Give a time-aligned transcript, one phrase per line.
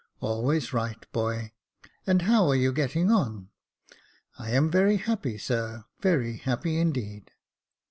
[0.15, 1.51] *' Always right, boy;
[2.07, 3.49] and how are you getting on?"
[4.15, 7.29] *' I am very happy, sir, very happy, indeed."